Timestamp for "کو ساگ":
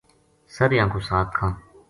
0.91-1.27